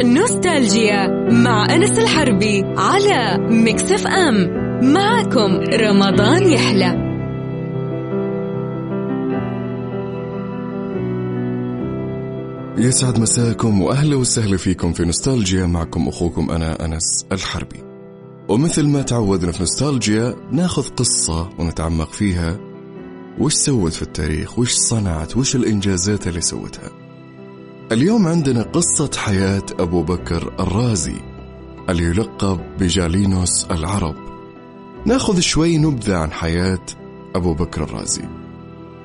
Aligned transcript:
نوستالجيا 0.00 1.06
مع 1.30 1.74
أنس 1.74 1.98
الحربي 1.98 2.64
على 2.76 3.38
مكسف 3.50 4.06
أم. 4.06 4.68
معكم 4.92 5.60
رمضان 5.72 6.52
يحلى. 6.52 7.08
يسعد 12.78 13.18
مساكم 13.18 13.82
وأهلا 13.82 14.16
وسهلا 14.16 14.56
فيكم 14.56 14.92
في 14.92 15.04
نوستالجيا. 15.04 15.66
معكم 15.66 16.08
أخوكم 16.08 16.50
أنا 16.50 16.84
أنس 16.84 17.26
الحربي. 17.32 17.82
ومثل 18.48 18.86
ما 18.88 19.02
تعودنا 19.02 19.52
في 19.52 19.60
نوستالجيا 19.60 20.34
ناخذ 20.52 20.88
قصة 20.88 21.48
ونتعمق 21.58 22.12
فيها. 22.12 22.58
وش 23.38 23.52
سوت 23.52 23.92
في 23.92 24.02
التاريخ، 24.02 24.58
وش 24.58 24.72
صنعت، 24.72 25.36
وش 25.36 25.56
الإنجازات 25.56 26.26
اللي 26.26 26.40
سوتها. 26.40 27.07
اليوم 27.92 28.26
عندنا 28.26 28.62
قصة 28.62 29.10
حياة 29.16 29.62
أبو 29.78 30.02
بكر 30.02 30.52
الرازي 30.60 31.14
اللي 31.88 32.04
يلقب 32.04 32.60
بجالينوس 32.78 33.66
العرب. 33.70 34.14
ناخذ 35.06 35.40
شوي 35.40 35.78
نبذة 35.78 36.16
عن 36.16 36.32
حياة 36.32 36.86
أبو 37.34 37.54
بكر 37.54 37.84
الرازي. 37.84 38.24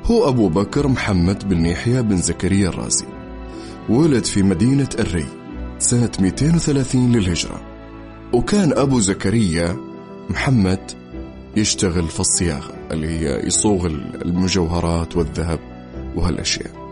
هو 0.06 0.30
أبو 0.30 0.50
بكر 0.50 0.88
محمد 0.88 1.50
بن 1.50 1.66
يحيى 1.66 2.02
بن 2.02 2.18
زكريا 2.18 2.70
الرازي. 2.70 3.06
ولد 3.90 4.26
في 4.26 4.44
مدينة 4.44 4.90
الري 5.00 5.28
سنة 5.80 6.12
230 6.20 7.12
للهجرة. 7.12 7.62
وكان 8.34 8.74
أبو 8.74 9.00
زكريا 9.00 9.78
محمد 10.30 10.92
يشتغل 11.56 12.08
في 12.08 12.20
الصياغة 12.20 12.74
اللي 12.92 13.08
هي 13.08 13.48
يصوغ 13.48 13.86
المجوهرات 14.26 15.18
والذهب 15.18 15.60
وهالأشياء. 16.16 16.83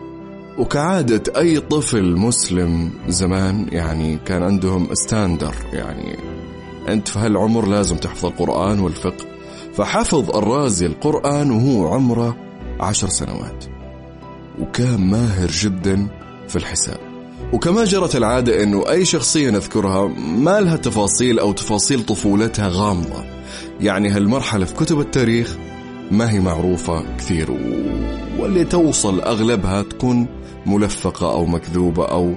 وكعادة 0.58 1.40
أي 1.40 1.60
طفل 1.60 2.16
مسلم 2.16 2.92
زمان 3.08 3.68
يعني 3.72 4.18
كان 4.26 4.44
عندهم 4.44 4.88
ستاندر 4.94 5.56
يعني. 5.74 6.18
أنت 6.88 7.08
في 7.08 7.20
هالعمر 7.20 7.68
لازم 7.68 7.96
تحفظ 7.96 8.26
القرآن 8.26 8.80
والفقه. 8.80 9.26
فحفظ 9.74 10.36
الرازي 10.38 10.86
القرآن 10.86 11.52
وهو 11.52 11.94
عمره 11.94 12.38
عشر 12.80 13.10
سنوات. 13.10 13.66
وكان 14.60 15.10
ماهر 15.10 15.48
جدا 15.48 16.08
في 16.48 16.56
الحساب. 16.56 16.98
وكما 17.54 17.84
جرت 17.84 18.16
العادة 18.16 18.64
أنه 18.64 18.90
أي 18.90 19.06
شخصية 19.06 19.50
نذكرها 19.50 20.08
ما 20.18 20.62
لها 20.62 20.76
تفاصيل 20.76 21.40
أو 21.40 21.52
تفاصيل 21.52 22.06
طفولتها 22.06 22.70
غامضة. 22.70 23.24
يعني 23.80 24.10
هالمرحلة 24.10 24.66
في 24.66 24.74
كتب 24.74 25.00
التاريخ 25.00 25.58
ما 26.12 26.32
هي 26.32 26.40
معروفة 26.40 27.04
كثير. 27.18 27.52
واللي 28.40 28.64
توصل 28.64 29.22
أغلبها 29.22 29.82
تكون 29.82 30.28
ملفقة 30.66 31.32
أو 31.32 31.46
مكذوبة 31.46 32.06
أو 32.06 32.34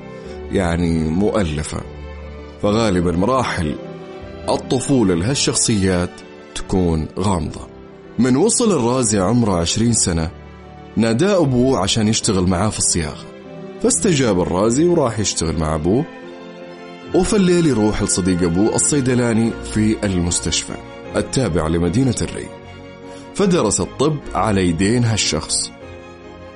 يعني 0.53 1.05
مؤلفة. 1.11 1.81
فغالبا 2.63 3.13
مراحل 3.13 3.75
الطفولة 4.49 5.15
لهالشخصيات 5.15 6.11
تكون 6.55 7.09
غامضة. 7.19 7.61
من 8.19 8.37
وصل 8.37 8.73
الرازي 8.73 9.19
عمره 9.19 9.57
عشرين 9.57 9.93
سنة 9.93 10.31
ناداه 10.97 11.43
أبوه 11.43 11.79
عشان 11.79 12.09
يشتغل 12.09 12.47
معاه 12.47 12.69
في 12.69 12.79
الصياغة. 12.79 13.25
فاستجاب 13.83 14.41
الرازي 14.41 14.85
وراح 14.85 15.19
يشتغل 15.19 15.57
مع 15.57 15.75
أبوه. 15.75 16.05
وفي 17.15 17.37
الليل 17.37 17.67
يروح 17.67 18.03
لصديق 18.03 18.43
أبوه 18.43 18.75
الصيدلاني 18.75 19.51
في 19.75 19.97
المستشفى 20.05 20.75
التابع 21.17 21.67
لمدينة 21.67 22.15
الري. 22.23 22.47
فدرس 23.35 23.81
الطب 23.81 24.17
على 24.35 24.69
يدين 24.69 25.05
هالشخص. 25.05 25.71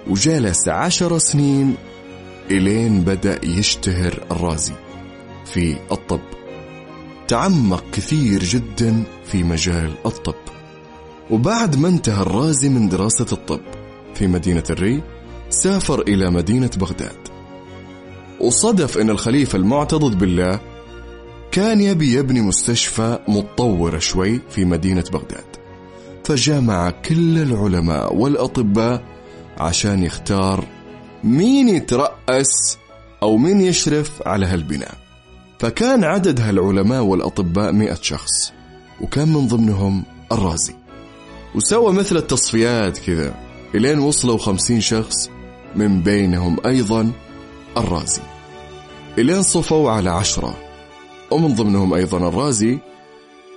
وجلس 0.09 0.69
عشر 0.69 1.19
سنين 1.19 1.75
إلين 2.51 3.01
بدأ 3.01 3.45
يشتهر 3.45 4.25
الرازي 4.31 4.73
في 5.45 5.77
الطب. 5.93 6.21
تعمق 7.29 7.85
كثير 7.93 8.45
جدا 8.45 9.03
في 9.25 9.43
مجال 9.43 9.95
الطب. 10.07 10.35
وبعد 11.31 11.77
ما 11.77 11.89
انتهى 11.89 12.23
الرازي 12.23 12.69
من 12.69 12.89
دراسة 12.89 13.27
الطب 13.33 13.61
في 14.15 14.27
مدينة 14.27 14.65
الري 14.71 15.03
سافر 15.51 16.01
إلى 16.01 16.31
مدينة 16.31 16.71
بغداد. 16.77 17.29
وصدف 18.41 18.99
أن 18.99 19.11
الخليفة 19.11 19.57
المعتضد 19.57 20.19
بالله 20.19 20.61
كان 21.53 21.81
يبي 21.81 22.15
يبني 22.15 22.41
مستشفى 22.41 23.19
متطورة 23.29 23.99
شوي 23.99 24.41
في 24.51 24.65
مدينة 24.65 25.05
بغداد. 25.13 25.45
فجمع 26.25 26.91
كل 26.91 27.39
العلماء 27.39 28.15
والأطباء 28.15 29.08
عشان 29.59 30.03
يختار 30.03 30.65
مين 31.25 31.69
يترأس 31.69 32.79
أو 33.23 33.37
مين 33.37 33.61
يشرف 33.61 34.23
على 34.27 34.47
هالبناء. 34.47 34.95
فكان 35.59 36.05
عدد 36.05 36.41
هالعلماء 36.41 37.03
والأطباء 37.03 37.73
مئة 37.73 37.99
شخص 38.03 38.53
وكان 39.01 39.29
من 39.29 39.47
ضمنهم 39.47 40.05
الرازي. 40.33 40.75
وسوى 41.55 41.93
مثل 41.93 42.17
التصفيات 42.17 42.99
كذا 42.99 43.35
إلين 43.75 43.99
وصلوا 43.99 44.39
خمسين 44.39 44.81
شخص 44.81 45.31
من 45.77 46.03
بينهم 46.03 46.57
أيضا 46.67 47.13
الرازي. 47.77 48.23
إلين 49.19 49.43
صفوا 49.43 49.91
على 49.91 50.11
عشرة 50.11 50.55
ومن 51.31 51.55
ضمنهم 51.55 51.95
أيضا 51.95 52.29
الرازي 52.29 52.79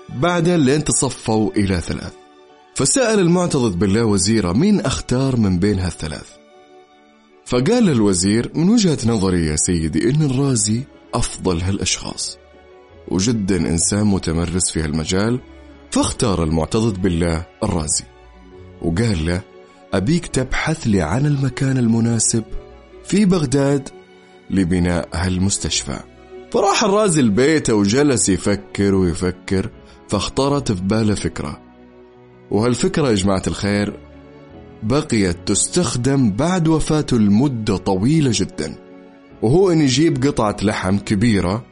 بعدين 0.10 0.56
لين 0.56 0.84
تصفوا 0.84 1.52
إلى 1.52 1.82
ثلاث. 1.82 2.21
فسأل 2.82 3.20
المعتضد 3.20 3.80
بالله 3.80 4.06
وزيره 4.06 4.54
مين 4.54 4.80
أختار 4.80 5.36
من 5.36 5.60
بين 5.60 5.80
هالثلاث. 5.80 6.30
فقال 7.46 7.90
الوزير 7.90 8.52
من 8.56 8.70
وجهة 8.70 8.98
نظري 9.06 9.46
يا 9.46 9.56
سيدي 9.56 10.10
إن 10.10 10.22
الرازي 10.22 10.82
أفضل 11.14 11.62
هالأشخاص. 11.62 12.38
وجدا 13.08 13.56
إنسان 13.56 14.04
متمرس 14.04 14.72
في 14.72 14.82
هالمجال 14.82 15.40
فاختار 15.92 16.44
المعتضد 16.44 17.02
بالله 17.02 17.46
الرازي. 17.64 18.04
وقال 18.82 19.26
له 19.26 19.42
أبيك 19.94 20.28
تبحث 20.28 20.88
لي 20.88 21.02
عن 21.02 21.26
المكان 21.26 21.78
المناسب 21.78 22.44
في 23.04 23.26
بغداد 23.26 23.90
لبناء 24.50 25.10
هالمستشفى. 25.14 26.00
فراح 26.52 26.84
الرازي 26.84 27.22
البيت 27.22 27.70
وجلس 27.70 28.30
يفكر 28.30 28.96
ويفكر 28.96 29.70
فاختارت 30.10 30.72
في 30.72 30.82
باله 30.82 31.16
فكرة. 31.16 31.71
وهالفكرة 32.52 33.10
يا 33.10 33.16
جماعة 33.16 33.44
الخير 33.48 33.94
بقيت 34.84 35.38
تستخدم 35.46 36.32
بعد 36.32 36.68
وفاته 36.68 37.18
لمدة 37.18 37.78
طويلة 37.78 38.32
جدا. 38.34 38.76
وهو 39.42 39.72
أن 39.72 39.82
يجيب 39.82 40.28
قطعة 40.28 40.58
لحم 40.62 40.98
كبيرة 40.98 41.66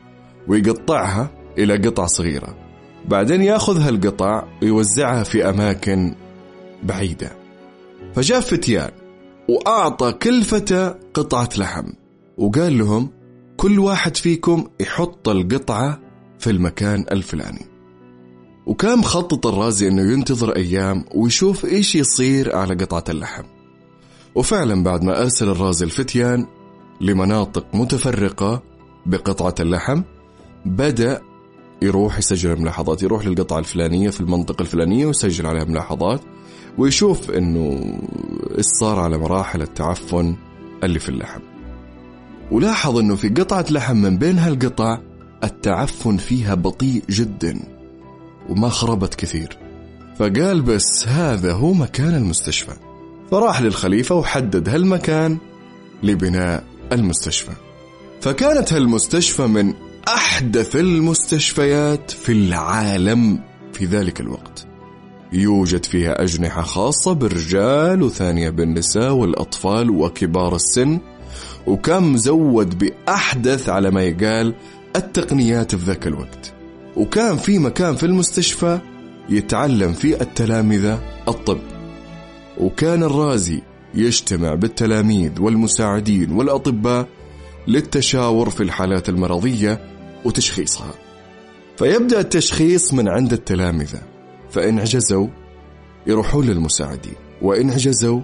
ويقطعها 0.47 1.31
إلى 1.57 1.77
قطع 1.77 2.05
صغيرة. 2.05 2.57
بعدين 3.05 3.41
ياخذ 3.41 3.81
هالقطع 3.81 4.43
ويوزعها 4.61 5.23
في 5.23 5.49
أماكن 5.49 6.15
بعيدة. 6.83 7.31
فجاء 8.13 8.39
فتيان 8.39 8.91
وأعطى 9.49 10.11
كل 10.11 10.43
فتى 10.43 10.95
قطعة 11.13 11.49
لحم 11.57 11.85
وقال 12.37 12.77
لهم 12.77 13.09
كل 13.57 13.79
واحد 13.79 14.17
فيكم 14.17 14.67
يحط 14.79 15.29
القطعة 15.29 15.99
في 16.39 16.49
المكان 16.49 17.05
الفلاني. 17.11 17.68
وكان 18.65 18.99
مخطط 18.99 19.47
الرازي 19.47 19.87
إنه 19.87 20.11
ينتظر 20.13 20.55
أيام 20.55 21.05
ويشوف 21.15 21.65
إيش 21.65 21.95
يصير 21.95 22.55
على 22.55 22.73
قطعة 22.73 23.03
اللحم. 23.09 23.43
وفعلا 24.35 24.83
بعد 24.83 25.03
ما 25.03 25.21
أرسل 25.21 25.49
الرازي 25.49 25.85
الفتيان 25.85 26.45
لمناطق 27.01 27.65
متفرقة 27.73 28.63
بقطعة 29.05 29.55
اللحم 29.59 30.01
بدأ 30.65 31.21
يروح 31.81 32.17
يسجل 32.17 32.51
الملاحظات 32.51 33.03
يروح 33.03 33.25
للقطعة 33.25 33.59
الفلانية 33.59 34.09
في 34.09 34.21
المنطقة 34.21 34.61
الفلانية 34.61 35.05
ويسجل 35.05 35.45
عليها 35.45 35.63
ملاحظات 35.63 36.21
ويشوف 36.77 37.31
إنه 37.31 37.97
إيش 38.57 38.65
صار 38.65 38.99
على 38.99 39.17
مراحل 39.17 39.61
التعفن 39.61 40.35
اللي 40.83 40.99
في 40.99 41.09
اللحم. 41.09 41.39
ولاحظ 42.51 42.97
إنه 42.97 43.15
في 43.15 43.29
قطعة 43.29 43.65
لحم 43.71 43.97
من 43.97 44.17
بين 44.17 44.39
هالقطع 44.39 44.99
التعفن 45.43 46.17
فيها 46.17 46.55
بطيء 46.55 47.03
جدا. 47.09 47.78
وما 48.49 48.69
خربت 48.69 49.15
كثير. 49.15 49.57
فقال 50.19 50.61
بس 50.61 51.07
هذا 51.07 51.53
هو 51.53 51.73
مكان 51.73 52.15
المستشفى. 52.15 52.73
فراح 53.31 53.61
للخليفة 53.61 54.15
وحدد 54.15 54.69
هالمكان 54.69 55.37
لبناء 56.03 56.63
المستشفى. 56.91 57.51
فكانت 58.21 58.73
هالمستشفى 58.73 59.47
من 59.47 59.73
أحدث 60.07 60.75
المستشفيات 60.75 62.11
في 62.11 62.31
العالم 62.31 63.39
في 63.73 63.85
ذلك 63.85 64.19
الوقت. 64.21 64.67
يوجد 65.33 65.85
فيها 65.85 66.23
أجنحة 66.23 66.61
خاصة 66.61 67.13
بالرجال 67.13 68.03
وثانية 68.03 68.49
بالنساء 68.49 69.11
والأطفال 69.11 69.89
وكبار 69.89 70.55
السن. 70.55 70.99
وكان 71.67 72.03
مزود 72.03 72.77
بأحدث 72.77 73.69
على 73.69 73.91
ما 73.91 74.03
يقال 74.03 74.55
التقنيات 74.95 75.75
في 75.75 75.85
ذاك 75.85 76.07
الوقت. 76.07 76.58
وكان 76.99 77.37
في 77.37 77.59
مكان 77.59 77.95
في 77.95 78.05
المستشفى 78.05 78.79
يتعلم 79.29 79.93
فيه 79.93 80.21
التلامذة 80.21 81.01
الطب. 81.27 81.59
وكان 82.57 83.03
الرازي 83.03 83.61
يجتمع 83.93 84.55
بالتلاميذ 84.55 85.41
والمساعدين 85.41 86.31
والأطباء 86.31 87.07
للتشاور 87.67 88.49
في 88.49 88.63
الحالات 88.63 89.09
المرضية 89.09 89.81
وتشخيصها. 90.25 90.93
فيبدأ 91.77 92.19
التشخيص 92.19 92.93
من 92.93 93.09
عند 93.09 93.33
التلامذة 93.33 94.01
فإن 94.51 94.79
عجزوا 94.79 95.27
يروحون 96.07 96.45
للمساعدين 96.45 97.15
وإن 97.41 97.71
عجزوا 97.71 98.21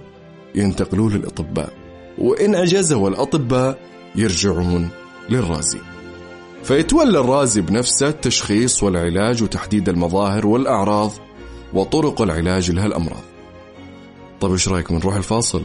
ينتقلون 0.54 1.12
للأطباء 1.12 1.72
وإن 2.18 2.54
عجزوا 2.54 3.08
الأطباء 3.08 3.78
يرجعون 4.16 4.88
للرازي. 5.30 5.95
فيتولى 6.66 7.20
الرازي 7.20 7.60
بنفسه 7.60 8.08
التشخيص 8.08 8.82
والعلاج 8.82 9.42
وتحديد 9.42 9.88
المظاهر 9.88 10.46
والأعراض 10.46 11.12
وطرق 11.74 12.22
العلاج 12.22 12.70
لهالأمراض. 12.70 13.22
طيب 14.40 14.52
إيش 14.52 14.68
رايكم 14.68 14.94
نروح 14.94 15.16
الفاصل؟ 15.16 15.62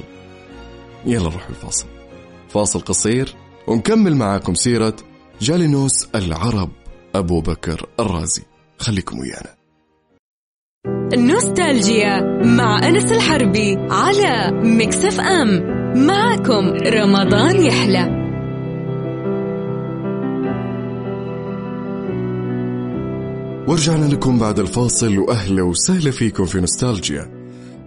يلا 1.06 1.30
نروح 1.30 1.50
الفاصل. 1.50 1.86
فاصل 2.50 2.80
قصير 2.80 3.36
ونكمل 3.68 4.16
معاكم 4.16 4.54
سيرة 4.54 4.96
جالينوس 5.42 6.08
العرب 6.16 6.70
أبو 7.16 7.42
بكر 7.42 7.86
الرازي. 8.00 8.44
خليكم 8.80 9.20
ويانا. 9.20 9.56
نوستالجيا 11.14 12.22
مع 12.46 12.88
أنس 12.88 13.12
الحربي 13.12 13.78
على 13.90 14.52
مكسف 14.64 15.20
أم. 15.20 15.82
معكم 16.08 16.66
رمضان 16.88 17.66
يحلى. 17.66 18.21
ورجعنا 23.72 24.06
لكم 24.06 24.40
بعد 24.40 24.60
الفاصل 24.60 25.18
وأهلا 25.18 25.64
وسهلا 25.64 26.12
فيكم 26.12 26.46
في 26.46 26.60
نوستالجيا. 26.60 27.32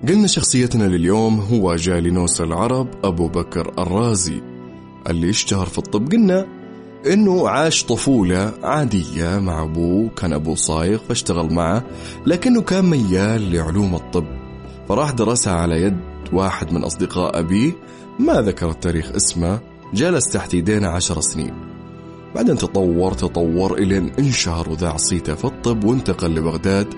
قلنا 0.09 0.27
شخصيتنا 0.27 0.85
لليوم 0.85 1.41
هو 1.41 1.77
جالينوس 1.77 2.41
العرب 2.41 2.89
أبو 3.05 3.29
بكر 3.29 3.73
الرازي. 3.79 4.43
اللي 5.09 5.31
اشتهر 5.31 5.67
في 5.67 5.79
الطب 5.79 6.13
قلنا 6.13 6.47
إنه 7.07 7.49
عاش 7.49 7.85
طفولة 7.85 8.53
عادية 8.63 9.39
مع 9.39 9.63
أبوه 9.63 10.09
كان 10.09 10.33
ابوه 10.33 10.55
صايغ 10.55 10.99
فاشتغل 11.09 11.55
معه 11.55 11.85
لكنه 12.27 12.61
كان 12.61 12.85
ميال 12.85 13.53
لعلوم 13.53 13.95
الطب. 13.95 14.27
فراح 14.89 15.11
درسها 15.11 15.53
على 15.53 15.83
يد 15.83 15.99
واحد 16.33 16.73
من 16.73 16.85
أصدقاء 16.85 17.39
أبيه 17.39 17.73
ما 18.19 18.41
ذكر 18.41 18.71
التاريخ 18.71 19.13
اسمه 19.17 19.61
جلس 19.95 20.25
تحت 20.25 20.55
يدينا 20.55 20.89
عشر 20.89 21.21
سنين. 21.21 21.64
بعدين 22.35 22.57
تطور 22.57 23.13
تطور 23.13 23.79
إلى 23.79 24.13
انشهر 24.19 24.69
وذاع 24.69 24.97
صيته 24.97 25.35
في 25.35 25.45
الطب 25.45 25.85
وانتقل 25.85 26.35
لبغداد 26.35 26.95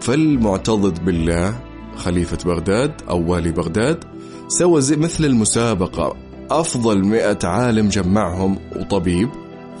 فالمعتضد 0.00 1.04
بالله 1.04 1.60
خليفة 1.96 2.38
بغداد 2.44 2.92
أو 3.08 3.32
والي 3.32 3.52
بغداد 3.52 4.04
سوى 4.48 4.80
زي 4.80 4.96
مثل 4.96 5.24
المسابقة. 5.24 6.16
أفضل 6.50 7.04
مئة 7.04 7.38
عالم 7.44 7.88
جمعهم 7.88 8.58
وطبيب 8.76 9.28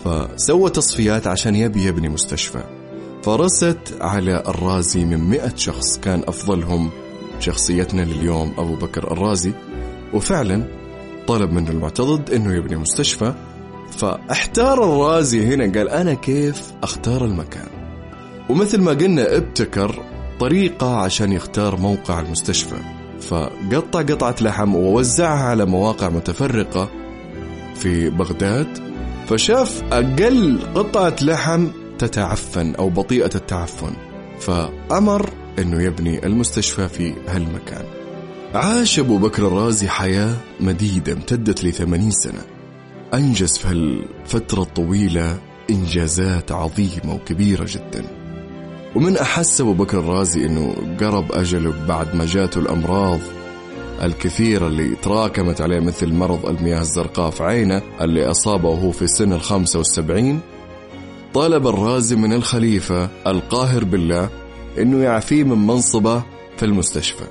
فسوى 0.04 0.70
تصفيات 0.70 1.26
عشان 1.26 1.56
يبي 1.56 1.84
يبني 1.84 2.08
مستشفى. 2.08 2.64
فرست 3.22 3.78
على 4.00 4.42
الرازي 4.48 5.04
من 5.04 5.20
مئة 5.20 5.56
شخص 5.56 5.98
كان 5.98 6.22
أفضلهم 6.28 6.90
شخصيتنا 7.40 8.02
لليوم 8.02 8.52
أبو 8.58 8.74
بكر 8.74 9.12
الرازي. 9.12 9.52
وفعلا 10.14 10.64
طلب 11.26 11.52
منه 11.52 11.70
المعتضد 11.70 12.30
أنه 12.30 12.54
يبني 12.54 12.76
مستشفى. 12.76 13.34
فاحتار 13.92 14.84
الرازي 14.84 15.46
هنا 15.46 15.78
قال 15.78 15.88
أنا 15.88 16.14
كيف 16.14 16.72
أختار 16.82 17.24
المكان؟ 17.24 17.68
ومثل 18.50 18.80
ما 18.80 18.90
قلنا 18.90 19.36
ابتكر 19.36 20.02
طريقة 20.40 20.96
عشان 20.96 21.32
يختار 21.32 21.76
موقع 21.76 22.20
المستشفى. 22.20 22.76
فقطع 23.20 24.02
قطعة 24.02 24.36
لحم 24.40 24.74
ووزعها 24.74 25.44
على 25.44 25.64
مواقع 25.64 26.08
متفرقة 26.08 26.88
في 27.74 28.10
بغداد 28.10 28.78
فشاف 29.28 29.82
أقل 29.92 30.58
قطعة 30.74 31.16
لحم 31.22 31.68
تتعفن 31.98 32.74
أو 32.74 32.90
بطيئة 32.90 33.30
التعفن. 33.34 33.92
فأمر 34.40 35.30
أنه 35.58 35.82
يبني 35.82 36.26
المستشفى 36.26 36.88
في 36.88 37.14
هالمكان. 37.28 37.84
عاش 38.54 38.98
أبو 38.98 39.18
بكر 39.18 39.46
الرازي 39.46 39.88
حياة 39.88 40.34
مديدة 40.60 41.12
امتدت 41.12 41.64
لثمانين 41.64 42.10
سنة. 42.10 42.51
أنجز 43.14 43.58
في 43.58 43.68
هالفترة 43.68 44.62
الطويلة 44.62 45.38
إنجازات 45.70 46.52
عظيمة 46.52 47.14
وكبيرة 47.14 47.66
جدا. 47.68 48.04
ومن 48.96 49.16
أحس 49.16 49.60
أبو 49.60 49.72
بكر 49.72 49.98
الرازي 49.98 50.46
أنه 50.46 50.74
قرب 51.00 51.32
أجله 51.32 51.86
بعد 51.88 52.14
ما 52.14 52.24
جاته 52.26 52.58
الأمراض 52.58 53.20
الكثيرة 54.02 54.66
اللي 54.66 54.94
تراكمت 55.02 55.60
عليه 55.60 55.80
مثل 55.80 56.12
مرض 56.12 56.46
المياه 56.46 56.80
الزرقاء 56.80 57.30
في 57.30 57.42
عينه 57.42 57.82
اللي 58.00 58.30
أصابه 58.30 58.68
وهو 58.68 58.90
في 58.90 59.06
سن 59.06 59.32
الخمسة 59.32 59.78
والسبعين 59.78 60.40
طلب 61.34 61.66
الرازي 61.66 62.16
من 62.16 62.32
الخليفة 62.32 63.08
القاهر 63.26 63.84
بالله 63.84 64.28
أنه 64.78 65.02
يعفيه 65.02 65.44
من 65.44 65.66
منصبه 65.66 66.22
في 66.56 66.62
المستشفى 66.64 67.24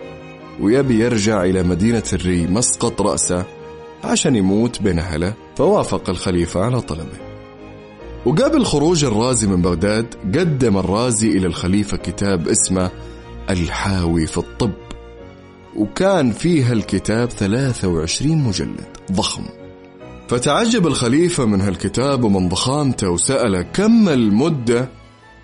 ويبي 0.59 0.99
يرجع 0.99 1.43
إلى 1.43 1.63
مدينة 1.63 2.03
الري 2.13 2.47
مسقط 2.47 3.01
رأسه 3.01 3.45
عشان 4.03 4.35
يموت 4.35 4.81
بين 4.81 4.99
أهله 4.99 5.33
فوافق 5.61 6.09
الخليفة 6.09 6.59
على 6.59 6.81
طلبه. 6.81 7.17
وقبل 8.25 8.65
خروج 8.65 9.05
الرازي 9.05 9.47
من 9.47 9.61
بغداد 9.61 10.15
قدم 10.15 10.77
الرازي 10.77 11.27
إلى 11.27 11.47
الخليفة 11.47 11.97
كتاب 11.97 12.47
اسمه 12.47 12.91
الحاوي 13.49 14.27
في 14.27 14.37
الطب. 14.37 14.71
وكان 15.75 16.31
فيها 16.31 16.73
الكتاب 16.73 17.29
23 17.29 18.37
مجلد 18.37 18.97
ضخم. 19.11 19.43
فتعجب 20.27 20.87
الخليفة 20.87 21.45
من 21.45 21.61
هالكتاب 21.61 22.23
ومن 22.23 22.49
ضخامته 22.49 23.09
وسأله 23.09 23.61
كم 23.61 24.09
المدة 24.09 24.89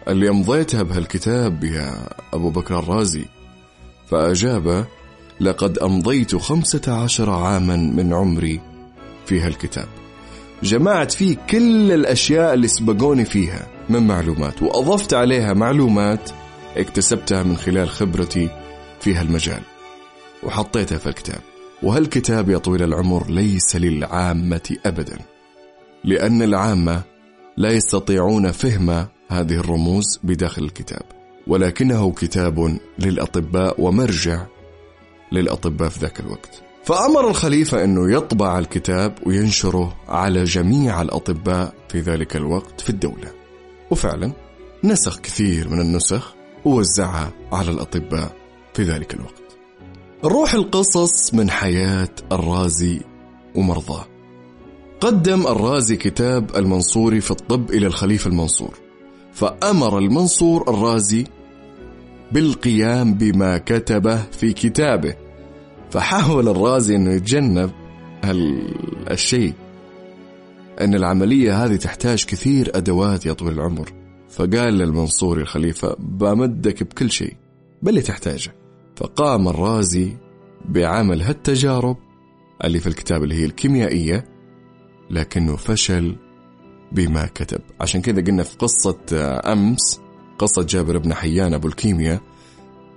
اللي 0.08 0.30
أمضيتها 0.30 0.84
بهالكتاب 0.84 1.64
يا 1.64 2.10
أبو 2.34 2.50
بكر 2.50 2.80
الرازي؟ 2.80 3.26
فأجاب 4.10 4.86
لقد 5.40 5.78
أمضيت 5.78 6.36
خمسة 6.36 7.04
عشر 7.04 7.30
عاما 7.30 7.76
من 7.76 8.14
عمري 8.14 8.62
في 9.26 9.40
هالكتاب. 9.40 9.97
جمعت 10.64 11.12
فيه 11.12 11.38
كل 11.50 11.92
الأشياء 11.92 12.54
اللي 12.54 12.68
سبقوني 12.68 13.26
فيها 13.26 13.68
من 13.90 14.08
معلومات 14.08 14.64
وأضفت 14.64 15.14
عليها 15.14 15.54
معلومات 15.54 16.30
اكتسبتها 16.78 17.44
من 17.44 17.58
خلال 17.58 17.90
خبرتي 17.90 18.50
في 19.00 19.16
هالمجال 19.16 19.62
وحطيتها 20.44 20.98
في 20.98 21.08
الكتاب. 21.08 21.42
وهالكتاب 21.84 22.50
يا 22.50 22.58
طويل 22.58 22.84
العمر 22.84 23.30
ليس 23.30 23.76
للعامة 23.76 24.78
أبدا 24.86 25.18
لأن 26.04 26.42
العامة 26.42 27.02
لا 27.58 27.72
يستطيعون 27.72 28.52
فهم 28.52 28.90
هذه 29.30 29.54
الرموز 29.54 30.20
بداخل 30.24 30.64
الكتاب 30.64 31.04
ولكنه 31.48 32.12
كتاب 32.12 32.80
للأطباء 33.00 33.82
ومرجع 33.82 34.46
للأطباء 35.32 35.90
في 35.90 36.00
ذاك 36.00 36.20
الوقت. 36.20 36.67
فأمر 36.88 37.30
الخليفة 37.30 37.84
أنه 37.84 38.12
يطبع 38.14 38.60
الكتاب 38.60 39.14
وينشره 39.26 39.98
على 40.08 40.44
جميع 40.44 41.02
الأطباء 41.02 41.74
في 41.90 42.00
ذلك 42.00 42.36
الوقت 42.36 42.82
في 42.82 42.90
الدولة. 42.90 43.32
وفعلا 43.92 44.32
نسخ 44.84 45.20
كثير 45.20 45.70
من 45.70 45.82
النسخ 45.82 46.36
ووزعها 46.66 47.32
على 47.52 47.72
الأطباء 47.72 48.36
في 48.74 48.84
ذلك 48.84 49.14
الوقت. 49.14 49.58
نروح 50.24 50.54
القصص 50.54 51.34
من 51.34 51.50
حياة 51.50 52.10
الرازي 52.32 53.02
ومرضاه. 53.56 54.06
قدم 55.00 55.48
الرازي 55.48 55.96
كتاب 55.96 56.56
المنصوري 56.56 57.22
في 57.22 57.32
الطب 57.32 57.70
إلى 57.70 57.88
الخليفة 57.88 58.30
المنصور 58.30 58.78
فأمر 59.34 59.98
المنصور 59.98 60.70
الرازي 60.70 61.26
بالقيام 62.32 63.14
بما 63.14 63.58
كتبه 63.58 64.24
في 64.32 64.54
كتابه. 64.54 65.27
فحاول 65.92 66.48
الرازي 66.50 66.96
إنه 66.96 67.14
يتجنب 67.14 67.72
هالشيء. 68.24 69.54
إن 70.82 70.96
العملية 70.96 71.66
هذه 71.66 71.76
تحتاج 71.76 72.26
كثير 72.26 72.72
أدوات 72.78 73.26
يا 73.26 73.34
طويل 73.34 73.54
العمر. 73.54 73.94
فقال 74.30 74.74
للمنصوري 74.74 75.42
الخليفة 75.42 75.96
بمدك 76.00 76.84
بكل 76.84 77.12
شيء 77.12 77.36
باللي 77.82 78.02
تحتاجه 78.02 78.56
فقام 78.96 79.48
الرازي 79.48 80.18
بعمل 80.66 81.22
هالتجارب 81.22 81.98
اللي 82.64 82.80
في 82.80 82.88
الكتاب 82.88 83.24
اللي 83.24 83.36
هي 83.36 83.46
الكيميائية 83.46 84.26
لكنه 85.10 85.56
فشل 85.56 86.16
بما 86.92 87.26
كتب. 87.26 87.62
عشان 87.82 88.02
كذا 88.02 88.22
قلنا 88.22 88.44
في 88.44 88.58
قصة 88.58 88.98
أمس 89.52 90.02
قصة 90.40 90.64
جابر 90.64 90.98
بن 90.98 91.14
حيان 91.14 91.54
أبو 91.54 91.68
الكيمياء 91.68 92.22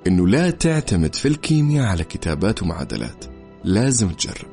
إنه 0.06 0.28
لا 0.28 0.50
تعتمد 0.50 1.14
في 1.14 1.28
الكيمياء 1.28 1.86
على 1.86 2.04
كتابات 2.04 2.62
ومعادلات. 2.62 3.24
لازم 3.64 4.08
تجرب. 4.08 4.50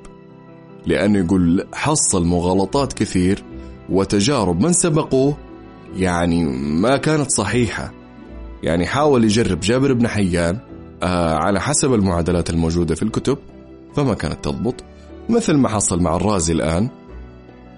لأنه 0.85 1.19
يقول 1.19 1.67
حصل 1.73 2.25
مغالطات 2.25 2.93
كثير 2.93 3.43
وتجارب 3.89 4.61
من 4.61 4.73
سبقوه 4.73 5.37
يعني 5.95 6.45
ما 6.59 6.97
كانت 6.97 7.31
صحيحة. 7.31 7.93
يعني 8.63 8.85
حاول 8.85 9.23
يجرب 9.23 9.59
جابر 9.59 9.93
بن 9.93 10.07
حيان 10.07 10.59
آه 11.03 11.35
على 11.35 11.61
حسب 11.61 11.93
المعادلات 11.93 12.49
الموجودة 12.49 12.95
في 12.95 13.03
الكتب 13.03 13.37
فما 13.95 14.13
كانت 14.13 14.45
تضبط. 14.45 14.83
مثل 15.29 15.53
ما 15.53 15.69
حصل 15.69 16.01
مع 16.01 16.15
الرازي 16.15 16.53
الآن 16.53 16.89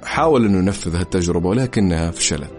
حاول 0.03 0.45
أنه 0.45 0.57
ينفذ 0.57 0.95
هالتجربة 0.95 1.49
ولكنها 1.49 2.11
فشلت. 2.11 2.58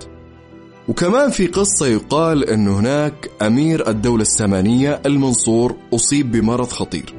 وكمان 0.91 1.31
في 1.31 1.47
قصة 1.47 1.87
يقال 1.87 2.49
أن 2.49 2.69
هناك 2.69 3.31
أمير 3.43 3.89
الدولة 3.89 4.23
السامانية 4.23 5.01
المنصور 5.07 5.77
أصيب 5.95 6.33
بمرض 6.33 6.69
خطير 6.69 7.15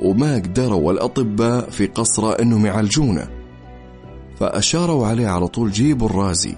وما 0.00 0.34
قدروا 0.34 0.92
الأطباء 0.92 1.70
في 1.70 1.86
قصره 1.86 2.32
أنهم 2.42 2.66
يعالجونه 2.66 3.28
فأشاروا 4.40 5.06
عليه 5.06 5.28
على 5.28 5.48
طول 5.48 5.70
جيبوا 5.70 6.08
الرازي. 6.08 6.54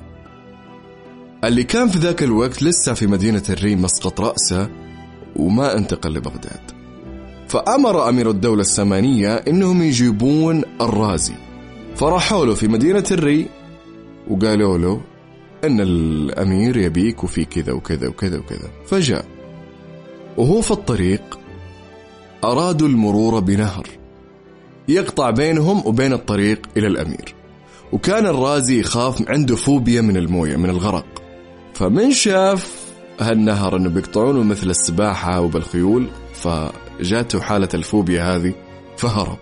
اللي 1.44 1.64
كان 1.64 1.88
في 1.88 1.98
ذاك 1.98 2.22
الوقت 2.22 2.62
لسه 2.62 2.94
في 2.94 3.06
مدينة 3.06 3.42
الريم 3.50 3.82
مسقط 3.82 4.20
رأسه 4.20 4.68
وما 5.36 5.76
انتقل 5.76 6.12
لبغداد. 6.14 6.70
فأمر 7.48 8.08
أمير 8.08 8.30
الدولة 8.30 8.60
السامانية 8.60 9.34
إنهم 9.34 9.82
يجيبون 9.82 10.62
الرازي. 10.80 11.34
فراحوا 11.96 12.46
له 12.46 12.54
في 12.54 12.68
مدينة 12.68 13.04
الري 13.10 13.46
وقالوا 14.30 14.78
له 14.78 15.13
أن 15.66 15.80
الأمير 15.80 16.76
يبيك 16.76 17.24
وفي 17.24 17.44
كذا 17.44 17.72
وكذا 17.72 18.08
وكذا 18.08 18.38
وكذا. 18.38 18.70
فجاء. 18.86 19.24
وهو 20.36 20.60
في 20.60 20.70
الطريق 20.70 21.38
أرادوا 22.44 22.88
المرور 22.88 23.40
بنهر. 23.40 23.88
يقطع 24.88 25.30
بينهم 25.30 25.86
وبين 25.86 26.12
الطريق 26.12 26.66
إلى 26.76 26.86
الأمير. 26.86 27.34
وكان 27.92 28.26
الرازي 28.26 28.80
يخاف 28.80 29.28
عنده 29.28 29.56
فوبيا 29.56 30.00
من 30.00 30.16
الموية 30.16 30.56
من 30.56 30.70
الغرق. 30.70 31.06
فمن 31.74 32.12
شاف 32.12 32.84
هالنهر 33.20 33.76
إنه 33.76 33.88
بيقطعونه 33.88 34.42
مثل 34.42 34.70
السباحة 34.70 35.40
وبالخيول 35.40 36.06
فجاته 36.34 37.40
حالة 37.40 37.68
الفوبيا 37.74 38.36
هذه 38.36 38.54
فهرب. 38.96 39.38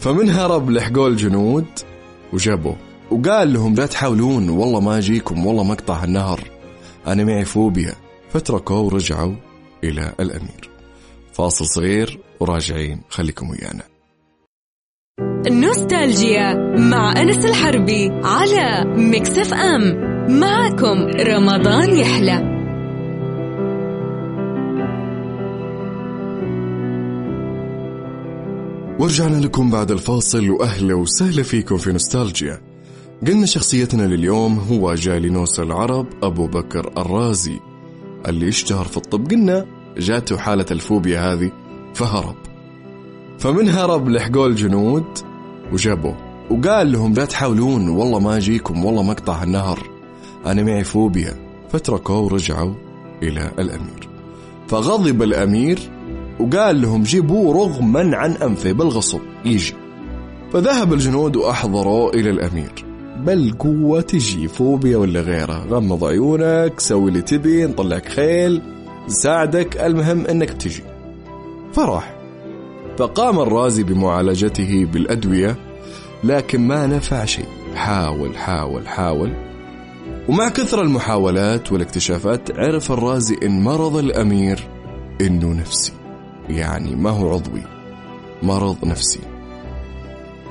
فمن 0.00 0.30
هرب 0.30 0.70
لحقوه 0.70 1.06
الجنود 1.06 1.66
وجابوه. 2.32 2.76
وقال 3.12 3.52
لهم 3.52 3.74
لا 3.74 3.86
تحاولون 3.86 4.48
والله 4.48 4.80
ما 4.80 4.98
أجيكم 4.98 5.46
والله 5.46 5.64
ما 5.64 5.72
اقطع 5.72 6.04
النهر. 6.04 6.40
أنا 7.06 7.24
معي 7.24 7.44
فوبيا. 7.44 7.94
فتركوا 8.30 8.76
ورجعوا 8.76 9.34
إلى 9.84 10.12
الأمير. 10.20 10.70
فاصل 11.32 11.66
صغير 11.66 12.18
وراجعين 12.40 13.00
خليكم 13.08 13.50
ويانا. 13.50 13.82
نوستالجيا 15.50 16.54
مع 16.78 17.20
أنس 17.20 17.44
الحربي 17.44 18.10
على 18.24 18.84
Mix 18.96 19.38
FM. 19.38 20.12
معكم 20.40 20.96
رمضان 21.20 21.96
يحلى. 21.96 22.52
ورجعنا 29.00 29.36
لكم 29.36 29.70
بعد 29.70 29.90
الفاصل 29.90 30.50
وأهلا 30.50 30.94
وسهلا 30.94 31.42
فيكم 31.42 31.76
في 31.76 31.92
نوستالجيا. 31.92 32.71
قلنا 33.26 33.46
شخصيتنا 33.46 34.02
لليوم 34.02 34.58
هو 34.58 34.94
جالينوس 34.94 35.60
العرب 35.60 36.06
أبو 36.22 36.46
بكر 36.46 36.92
الرازي. 36.98 37.60
اللي 38.28 38.48
اشتهر 38.48 38.84
في 38.84 38.96
الطب 38.96 39.30
قلنا 39.30 39.66
جاته 39.98 40.36
حالة 40.36 40.66
الفوبيا 40.70 41.32
هذه 41.32 41.50
فهرب. 41.94 42.36
فمن 43.38 43.68
هرب 43.68 44.08
لحقوه 44.08 44.46
الجنود 44.46 45.04
وجابوه. 45.72 46.16
وقال 46.50 46.92
لهم 46.92 47.14
لا 47.14 47.24
تحاولون 47.24 47.88
والله 47.88 48.18
ما 48.18 48.36
أجيكم 48.36 48.84
والله 48.84 49.02
ما 49.02 49.12
اقطع 49.12 49.42
النهر. 49.42 49.90
أنا 50.46 50.62
معي 50.62 50.84
فوبيا. 50.84 51.34
فتركوا 51.68 52.16
ورجعوا 52.16 52.74
إلى 53.22 53.52
الأمير. 53.58 54.08
فغضب 54.68 55.22
الأمير 55.22 55.78
وقال 56.40 56.82
لهم 56.82 57.02
جيبوه 57.02 57.54
رغما 57.54 58.16
عن 58.16 58.32
أنفه 58.32 58.72
بالغصب 58.72 59.20
يجي. 59.44 59.74
فذهب 60.52 60.92
الجنود 60.92 61.36
وأحضروا 61.36 62.14
إلى 62.14 62.30
الأمير. 62.30 62.91
بل 63.26 63.52
قوة 63.58 64.00
تجي 64.00 64.48
فوبيا 64.48 64.96
ولا 64.96 65.20
غيرها. 65.20 65.66
غمض 65.70 66.04
عيونك 66.04 66.80
سوي 66.80 67.08
اللي 67.08 67.22
تبي 67.22 67.64
نطلعك 67.64 68.08
خيل. 68.08 68.62
نساعدك 69.06 69.76
المهم 69.76 70.26
إنك 70.26 70.50
تجي. 70.50 70.82
فراح 71.72 72.14
فقام 72.98 73.40
الرازي 73.40 73.82
بمعالجته 73.82 74.88
بالأدوية 74.92 75.56
لكن 76.24 76.60
ما 76.60 76.86
نفع 76.86 77.24
شيء. 77.24 77.46
حاول 77.74 78.36
حاول 78.36 78.88
حاول. 78.88 79.32
ومع 80.28 80.48
كثر 80.48 80.82
المحاولات 80.82 81.72
والاكتشافات 81.72 82.58
عرف 82.58 82.92
الرازي 82.92 83.36
إن 83.42 83.62
مرض 83.64 83.96
الأمير 83.96 84.68
إنه 85.20 85.52
نفسي. 85.52 85.92
يعني 86.48 86.96
ما 86.96 87.10
هو 87.10 87.34
عضوي. 87.34 87.62
مرض 88.42 88.76
نفسي. 88.84 89.20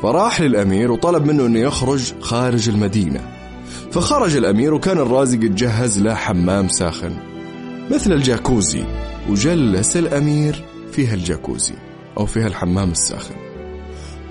فراح 0.02 0.42
للأمير 0.42 0.92
وطلب 0.92 1.26
منه 1.26 1.46
أنه 1.46 1.60
يخرج 1.60 2.14
خارج 2.22 2.70
المدينة. 2.70 3.22
فخرج 3.92 4.36
الأمير 4.36 4.74
وكان 4.74 4.98
الرازي 4.98 5.38
قد 5.38 5.56
جهز 5.56 6.00
له 6.00 6.14
حمام 6.14 6.68
ساخن 6.68 7.14
مثل 7.92 8.14
الجاكوزي 8.14 8.84
وجلس 9.30 9.98
الأمير 9.98 10.66
فيها 10.92 11.14
الجاكوزي 11.14 11.74
أو 12.18 12.26
فيها 12.26 12.48
الحمام 12.48 12.92
الساخن. 12.92 13.36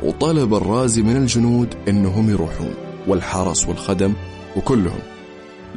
وطلب 0.02 0.54
الرازي 0.54 1.02
من 1.02 1.16
الجنود 1.16 1.74
أنهم 1.88 2.30
يروحون 2.30 2.74
والحرس 3.06 3.68
والخدم 3.68 4.12
وكلهم. 4.56 5.00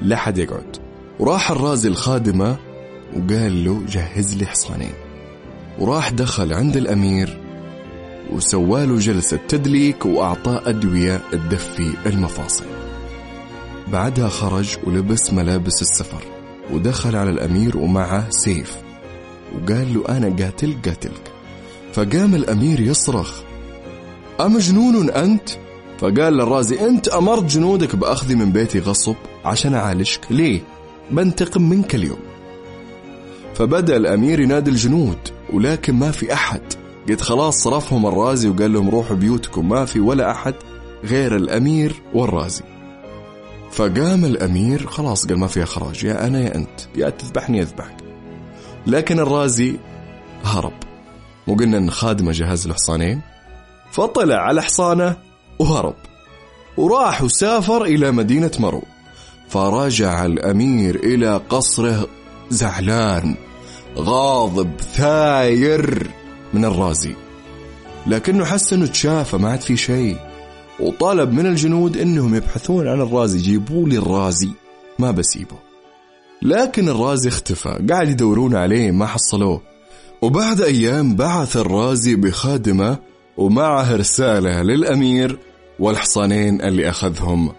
لا 0.01 0.15
حد 0.15 0.37
يقعد. 0.37 0.77
وراح 1.19 1.51
الرازي 1.51 1.89
لخادمه 1.89 2.57
وقال 3.15 3.65
له 3.65 3.81
جهز 3.87 4.37
لي 4.37 4.45
حصانين. 4.45 4.93
وراح 5.79 6.09
دخل 6.09 6.53
عند 6.53 6.77
الأمير 6.77 7.42
وسواله 8.31 8.97
جلسة 8.97 9.39
تدليك 9.47 10.05
وأعطاه 10.05 10.69
أدوية 10.69 11.21
تدفي 11.31 11.93
المفاصل. 12.05 12.65
بعدها 13.87 14.29
خرج 14.29 14.77
ولبس 14.83 15.33
ملابس 15.33 15.81
السفر 15.81 16.23
ودخل 16.71 17.15
على 17.15 17.29
الأمير 17.29 17.77
ومعه 17.77 18.29
سيف. 18.29 18.77
وقال 19.55 19.93
له 19.93 20.17
أنا 20.17 20.35
قاتل 20.43 20.75
قاتلك. 20.85 21.31
فقام 21.93 22.35
الأمير 22.35 22.79
يصرخ 22.79 23.41
أمجنون 24.41 25.09
أنت؟ 25.09 25.49
فقال 25.99 26.33
للرازي 26.33 26.87
أنت 26.87 27.07
أمرت 27.07 27.43
جنودك 27.43 27.95
بأخذي 27.95 28.35
من 28.35 28.51
بيتي 28.51 28.79
غصب 28.79 29.15
عشان 29.45 29.73
أعالجك. 29.73 30.19
ليه؟ 30.29 30.61
بنتقم 31.11 31.69
منك 31.69 31.95
اليوم. 31.95 32.19
فبدأ 33.55 33.97
الأمير 33.97 34.39
ينادي 34.39 34.71
الجنود 34.71 35.17
ولكن 35.53 35.93
ما 35.93 36.11
في 36.11 36.33
أحد. 36.33 36.82
قد 37.09 37.21
خلاص 37.21 37.63
صرفهم 37.63 38.05
الرازي 38.05 38.49
وقال 38.49 38.73
لهم 38.73 38.89
روحوا 38.89 39.15
بيوتكم 39.15 39.69
ما 39.69 39.85
في 39.85 39.99
ولا 39.99 40.31
أحد 40.31 40.53
غير 41.03 41.35
الأمير 41.35 42.01
والرازي. 42.13 42.63
فقام 43.71 44.25
الأمير 44.25 44.87
خلاص 44.87 45.27
قال 45.27 45.39
ما 45.39 45.47
في 45.47 45.63
إخراج 45.63 46.03
يا 46.03 46.27
أنا 46.27 46.41
يا 46.41 46.55
أنت 46.55 46.79
يا 46.95 47.09
تذبحني 47.09 47.57
يذبحك 47.57 47.97
لكن 48.87 49.19
الرازي 49.19 49.79
هرب 50.43 50.73
وقلنا 51.47 51.77
أن 51.77 51.91
خادمة 51.91 52.31
جهز 52.31 52.67
له 52.67 52.73
حصانين 52.73 53.21
فطلع 53.91 54.35
على 54.35 54.61
حصانه 54.61 55.17
وهرب 55.59 55.95
وراح 56.77 57.23
وسافر 57.23 57.85
إلى 57.85 58.11
مدينة 58.11 58.51
مرو 58.59 58.83
فرجع 59.49 60.25
الأمير 60.25 60.95
إلى 60.95 61.41
قصره 61.49 62.07
زعلان 62.49 63.35
غاضب 63.97 64.71
ثاير. 64.93 66.11
من 66.53 66.65
الرازي. 66.65 67.15
لكنه 68.07 68.45
حس 68.45 68.73
انه 68.73 68.85
تشافى 68.85 69.37
ما 69.37 69.49
عاد 69.49 69.61
في 69.61 69.77
شيء. 69.77 70.17
وطلب 70.79 71.33
من 71.33 71.45
الجنود 71.45 71.97
إنهم 71.97 72.35
يبحثون 72.35 72.87
عن 72.87 73.01
الرازي 73.01 73.39
جيبوا 73.39 73.89
لي 73.89 73.97
الرازي 73.97 74.49
ما 74.99 75.11
بسيبه. 75.11 75.55
لكن 76.41 76.89
الرازي 76.89 77.29
اختفى. 77.29 77.85
قاعد 77.89 78.09
يدورون 78.09 78.55
عليه 78.55 78.91
ما 78.91 79.05
حصلوه. 79.05 79.61
وبعد 80.21 80.61
أيام 80.61 81.15
بعث 81.15 81.57
الرازي 81.57 82.15
بخادمه 82.15 82.97
ومعه 83.37 83.95
رسالة 83.95 84.61
للأمير 84.61 85.39
والحصانين 85.79 86.61
اللي 86.61 86.89
أخذهم 86.89 87.51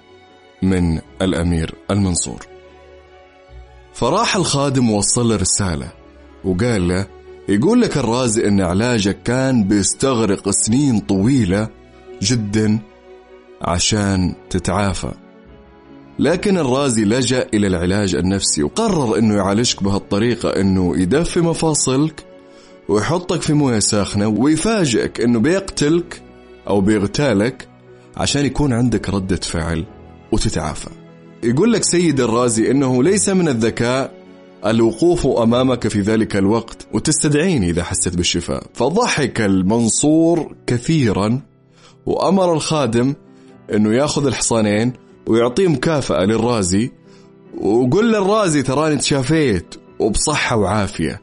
من 0.63 1.01
الأمير 1.23 1.75
المنصور. 1.91 2.47
فراح 3.95 4.37
الخادم 4.37 4.91
وصل 4.91 5.41
رسالة 5.41 5.93
وقال 6.45 6.89
له 6.89 7.07
يقول 7.49 7.81
لك 7.81 7.97
الرازي 7.97 8.49
إن 8.49 8.61
علاجك 8.61 9.23
كان 9.23 9.65
بيستغرق 9.65 10.51
سنين 10.51 11.01
طويلة 11.01 11.69
جدا 12.23 12.79
عشان 13.63 14.35
تتعافى. 14.51 15.13
لكن 16.19 16.59
الرازي 16.59 17.05
لجأ 17.05 17.47
إلى 17.55 17.67
العلاج 17.67 18.15
النفسي 18.15 18.63
وقرر 18.63 19.19
أنه 19.19 19.35
يعالجك 19.35 19.83
بهالطريقة 19.83 20.61
أنه 20.61 20.99
يدفي 20.99 21.41
مفاصلك 21.41 22.25
ويحطك 22.89 23.43
في 23.43 23.53
موية 23.53 23.79
ساخنة 23.79 24.29
ويفاجئك 24.29 25.21
أنه 25.21 25.41
بيقتلك 25.41 26.23
أو 26.69 26.81
بيغتالك 26.81 27.69
عشان 28.17 28.47
يكون 28.47 28.73
عندك 28.73 29.09
ردة 29.11 29.37
فعل 29.37 29.85
وتتعافى. 30.33 30.91
يقول 31.43 31.73
لك 31.73 31.85
سيد 31.85 32.21
الرازي 32.21 32.71
أنه 32.71 33.03
ليس 33.03 33.29
من 33.29 33.49
الذكاء 33.49 34.14
الوقوف 34.67 35.27
أمامك 35.27 35.89
في 35.89 36.01
ذلك 36.01 36.37
الوقت 36.37 36.87
وتستدعيني 36.93 37.71
إذا 37.71 37.85
حسيت 37.85 38.17
بالشفاء. 38.17 38.63
فضحك 38.75 39.41
المنصور 39.41 40.55
كثيرا 40.67 41.43
وأمر 42.07 42.53
الخادم 42.53 43.15
إنه 43.75 43.95
يأخذ 43.95 44.27
الحصانين 44.27 44.93
ويعطيه 45.27 45.69
مكافأة 45.69 46.25
للرازي 46.25 46.93
وقل 47.61 48.13
للرازي 48.13 48.63
تراني 48.63 48.97
تشافيت 48.97 49.75
وبصحة 49.99 50.57
وعافية 50.57 51.21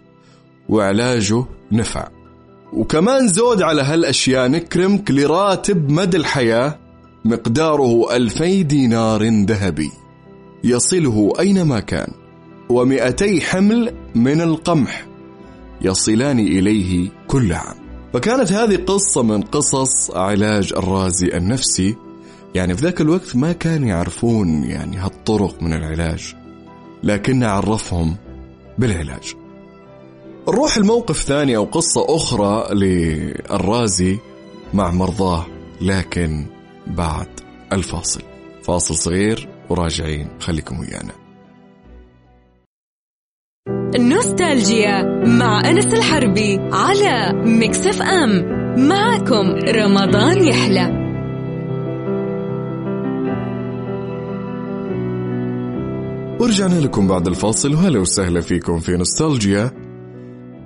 وعلاجه 0.69 1.45
نفع. 1.71 2.07
وكمان 2.74 3.27
زود 3.27 3.62
على 3.62 3.81
هالأشياء 3.81 4.48
نكرمك 4.48 5.12
لراتب 5.12 5.91
مدى 5.91 6.17
الحياة 6.17 6.79
مقداره 7.25 8.15
ألفي 8.15 8.63
دينار 8.63 9.24
ذهبي 9.24 9.91
يصله 10.63 11.33
أينما 11.39 11.79
كان. 11.79 12.20
ومئتي 12.71 13.41
حمل 13.41 13.93
من 14.15 14.41
القمح 14.41 15.05
يصلان 15.81 16.39
إليه 16.39 17.09
كل 17.27 17.53
عام. 17.53 17.75
فكانت 18.13 18.51
هذه 18.51 18.75
قصة 18.75 19.23
من 19.23 19.41
قصص 19.41 20.11
علاج 20.11 20.73
الرازي 20.77 21.27
النفسي. 21.27 21.95
يعني 22.55 22.75
في 22.75 22.83
ذاك 22.83 23.01
الوقت 23.01 23.35
ما 23.35 23.51
كانوا 23.51 23.87
يعرفون 23.87 24.63
يعني 24.63 24.97
هالطرق 24.97 25.63
من 25.63 25.73
العلاج 25.73 26.35
لكن 27.03 27.43
عرفهم 27.43 28.15
بالعلاج. 28.77 29.35
نروح 30.47 30.77
الموقف 30.77 31.21
ثاني 31.21 31.57
أو 31.57 31.63
قصة 31.63 32.05
أخرى 32.15 32.75
للرازي 32.75 34.17
مع 34.73 34.91
مرضاه 34.91 35.45
لكن 35.81 36.45
بعد 36.87 37.27
الفاصل. 37.73 38.21
فاصل 38.63 38.95
صغير 38.95 39.49
وراجعين 39.69 40.27
خليكم 40.39 40.79
ويانا. 40.79 41.20
نوستالجيا 44.00 45.03
مع 45.25 45.69
أنس 45.69 45.86
الحربي 45.86 46.60
على 46.71 47.33
مكسف 47.45 48.01
أم 48.01 48.31
معكم 48.88 49.45
رمضان 49.69 50.48
يحلى. 50.48 51.01
ورجعنا 56.39 56.79
لكم 56.79 57.07
بعد 57.07 57.27
الفاصل 57.27 57.75
وهلا 57.75 58.00
وسهلا 58.00 58.41
فيكم 58.41 58.79
في 58.79 58.98
نوستالجيا. 58.98 59.71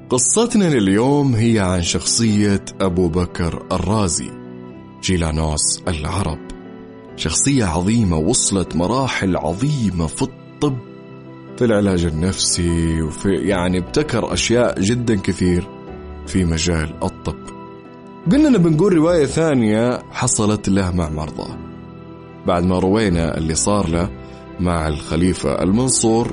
قصتنا 0.10 0.70
لليوم 0.70 1.36
هي 1.36 1.60
عن 1.60 1.82
شخصية 1.82 2.66
أبو 2.82 3.08
بكر 3.08 3.66
الرازي 3.72 4.32
جيلانوس 5.04 5.84
العرب. 5.88 6.40
شخصية 7.16 7.66
عظيمة 7.66 8.18
وصلت 8.18 8.76
مراحل 8.76 9.38
عظيمة 9.38 10.08
في 10.08 10.22
الطب 10.22 10.95
في 11.58 11.66
العلاج 11.66 12.06
النفسي 12.06 13.02
وفي 13.02 13.30
يعني 13.34 13.78
ابتكر 13.78 14.34
أشياء 14.34 14.80
جدا 14.80 15.16
كثير 15.16 15.68
في 16.28 16.46
مجال 16.46 16.94
الطب. 17.04 17.36
قلنا 18.32 18.50
نبي 18.50 18.70
نقول 18.70 18.94
رواية 18.94 19.26
ثانية 19.26 20.00
حصلت 20.12 20.70
له 20.70 20.92
مع 20.92 21.10
مرضاه 21.10 21.58
بعد 22.48 22.64
ما 22.64 22.80
روينا 22.80 23.38
اللي 23.38 23.56
صار 23.56 23.90
له 23.90 24.10
مع 24.60 24.88
الخليفة 24.88 25.64
المنصور 25.64 26.32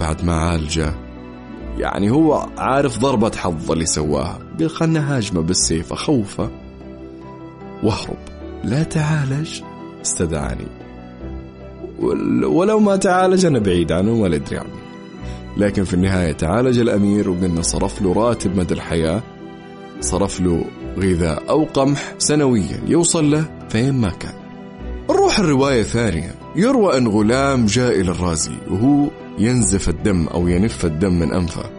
بعد 0.00 0.24
ما 0.24 0.32
عالجه. 0.32 0.94
يعني 1.78 2.10
هو 2.10 2.46
عارف 2.58 2.98
ضربة 2.98 3.32
حظ 3.36 3.72
اللي 3.72 3.86
سواها. 3.86 4.38
قال 4.58 4.70
خلنا 4.70 5.16
هاجمه 5.16 5.40
بالسيف 5.40 5.92
أخوفه. 5.92 6.50
واهرب 7.82 8.18
لا 8.64 8.82
تعالج 8.82 9.60
استدعاني. 10.02 10.77
ولو 12.00 12.80
ما 12.80 12.96
تعالج 12.96 13.46
أنا 13.46 13.58
بعيد 13.58 13.92
عنه 13.92 14.12
ولا 14.12 14.36
أدري 14.36 14.58
عنه. 14.58 14.78
لكن 15.56 15.84
في 15.84 15.94
النهاية 15.94 16.32
تعالج 16.32 16.78
الأمير 16.78 17.30
وقلنا 17.30 17.62
صرف 17.62 18.02
له 18.02 18.12
راتب 18.12 18.56
مدى 18.56 18.74
الحياة 18.74 19.22
صرف 20.00 20.40
له 20.40 20.64
غذاء 20.98 21.42
أو 21.48 21.64
قمح 21.64 22.14
سنويا 22.18 22.80
يوصل 22.86 23.30
له 23.30 23.44
فين 23.68 23.94
ما 23.94 24.10
كان. 24.10 24.34
نروح 25.10 25.38
الرواية 25.38 25.80
الثانية. 25.80 26.34
يروى 26.56 26.98
أن 26.98 27.08
غلام 27.08 27.66
جاء 27.66 28.00
إلى 28.00 28.10
الرازي 28.10 28.52
وهو 28.70 29.08
ينزف 29.38 29.88
الدم 29.88 30.26
أو 30.26 30.48
ينف 30.48 30.84
الدم 30.84 31.18
من 31.18 31.32
أنفه. 31.32 31.70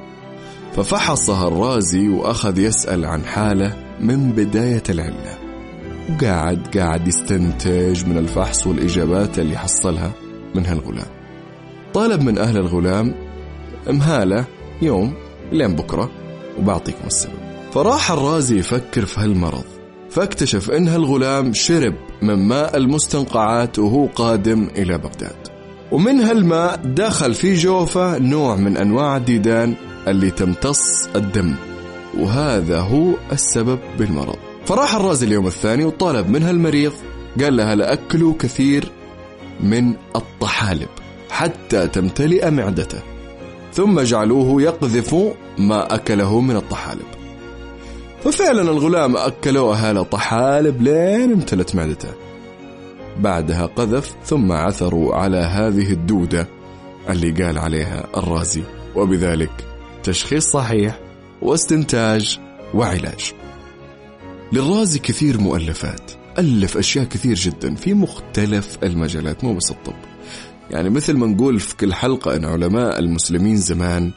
ففحصها 0.76 1.48
الرازي 1.48 2.10
وأخذ 2.10 2.60
يسأل 2.60 3.06
عن 3.06 3.24
حاله 3.24 3.76
من 4.00 4.32
بداية 4.32 4.84
العلة. 4.90 5.39
وقاعد 6.10 6.78
قاعد 6.78 7.08
يستنتج 7.08 8.06
من 8.06 8.18
الفحص 8.18 8.68
والإجابات 8.68 9.40
اللي 9.40 9.58
حصلها 9.58 10.12
من 10.56 10.66
هالغلام. 10.66 11.08
طالب 11.94 12.22
من 12.22 12.38
أهل 12.38 12.58
الغلام 12.58 13.16
مهالة 13.90 14.46
يوم 14.82 15.14
لين 15.52 15.76
بكرة 15.76 16.12
وبعطيكم 16.60 17.08
السبب. 17.08 17.34
فراح 17.72 18.12
الرازي 18.12 18.58
يفكر 18.58 19.06
في 19.06 19.20
هالمرض 19.20 19.64
فاكتشف 20.10 20.72
إن 20.72 20.88
هالغلام 20.88 21.54
شرب 21.54 21.94
من 22.22 22.48
ماء 22.48 22.78
المستنقعات 22.78 23.80
وهو 23.80 24.06
قادم 24.06 24.68
إلى 24.78 24.98
بغداد. 24.98 25.48
ومن 25.92 26.20
هالماء 26.20 26.82
دخل 26.86 27.34
في 27.34 27.54
جوفة 27.54 28.18
نوع 28.18 28.56
من 28.56 28.78
أنواع 28.78 29.18
الديدان 29.18 29.76
اللي 30.08 30.32
تمتص 30.32 31.08
الدم 31.16 31.56
وهذا 32.20 32.80
هو 32.80 33.14
السبب 33.32 33.80
بالمرض. 34.00 34.49
فراح 34.70 34.96
الرازي 34.96 35.26
اليوم 35.26 35.48
الثاني 35.48 35.86
وطالب 35.86 36.30
منها 36.30 36.52
المريض. 36.52 36.94
قال 37.42 37.58
لها 37.58 37.76
لأكلوا 37.76 38.34
كثير 38.40 38.92
من 39.60 39.94
الطحالب 40.16 40.88
حتى 41.30 41.88
تمتلئ 41.88 42.50
معدته. 42.50 43.00
ثم 43.74 44.00
جعلوه 44.00 44.62
يقذف 44.62 45.16
ما 45.58 45.96
أكله 45.96 46.42
من 46.42 46.56
الطحالب. 46.56 47.06
ففعلا 48.24 48.62
الغلام 48.62 49.18
أكلوه 49.18 49.78
أهالة 49.78 50.04
طحالب 50.04 50.82
لين 50.82 51.32
امتلت 51.32 51.76
معدته. 51.76 52.14
بعدها 53.20 53.66
قذف 53.66 54.16
ثم 54.26 54.52
عثروا 54.52 55.16
على 55.16 55.38
هذه 55.38 55.92
الدودة 55.92 56.48
اللي 57.10 57.32
قال 57.32 57.58
عليها 57.58 58.08
الرازي. 58.18 58.64
وبذلك 58.96 59.52
تشخيص 60.04 60.52
صحيح 60.52 61.00
واستنتاج 61.42 62.40
وعلاج. 62.74 63.34
للرازي 64.54 65.00
كثير 65.00 65.40
مؤلفات 65.40 66.12
ألف 66.38 66.78
أشياء 66.78 67.06
كثير 67.06 67.36
جدا 67.36 67.76
في 67.76 67.94
مختلف 67.94 68.78
المجالات 68.84 69.44
مو 69.44 69.54
بس 69.54 69.72
الطب. 69.72 69.94
يعني 70.72 70.90
مثل 70.90 71.18
ما 71.18 71.28
نقول 71.28 71.60
في 71.60 71.76
كل 71.76 71.94
حلقة 71.94 72.36
أن 72.36 72.46
علماء 72.46 73.00
المسلمين 73.00 73.58
زمان 73.58 74.12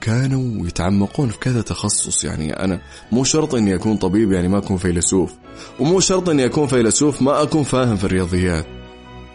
كانوا 0.00 0.66
يتعمقون 0.66 1.28
في 1.28 1.38
كذا 1.38 1.62
تخصص. 1.62 2.24
يعني 2.24 2.52
أنا 2.52 2.80
مو 3.12 3.24
شرط 3.24 3.54
أني 3.54 3.74
أكون 3.74 3.96
طبيب 3.96 4.32
يعني 4.32 4.48
ما 4.48 4.58
أكون 4.58 4.76
فيلسوف. 4.76 5.32
ومو 5.80 6.00
شرط 6.00 6.28
أني 6.28 6.44
أكون 6.44 6.66
فيلسوف 6.66 7.22
ما 7.22 7.42
أكون 7.42 7.62
فاهم 7.62 7.96
في 7.96 8.04
الرياضيات. 8.04 8.66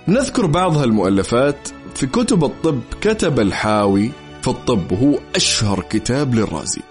نذكر 0.07 0.45
بعض 0.45 0.77
هالمؤلفات. 0.77 1.69
في 1.95 2.07
كتب 2.07 2.43
الطب 2.43 2.81
كتب 3.01 3.39
الحاوي 3.39 4.11
في 4.41 4.47
الطب 4.47 4.91
وهو 4.91 5.19
أشهر 5.35 5.85
كتاب 5.89 6.35
للرازي. 6.35 6.81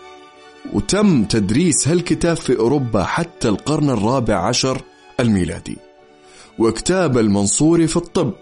وتم 0.73 1.25
تدريس 1.25 1.89
هالكتاب 1.89 2.37
في 2.37 2.59
أوروبا 2.59 3.05
حتى 3.05 3.49
القرن 3.49 3.91
الرابع 3.91 4.49
عشر 4.49 4.83
الميلادي. 5.21 5.77
وكتاب 6.59 7.19
المنصوري 7.19 7.87
في 7.87 7.97
الطب 7.97 8.33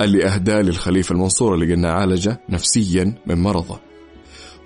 اللي 0.00 0.24
أهداه 0.24 0.60
للخليفة 0.62 1.12
المنصور 1.12 1.54
اللي 1.54 1.74
قلنا 1.74 1.92
عالجه 1.92 2.40
نفسيا 2.48 3.14
من 3.26 3.42
مرضه. 3.42 3.80